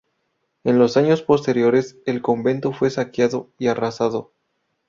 En 0.63 0.79
los 0.79 0.97
años 0.97 1.21
posteriores 1.21 1.95
el 2.07 2.23
convento 2.23 2.71
fue 2.73 2.89
saqueado 2.89 3.51
y 3.59 3.67
arrasado. 3.67 4.31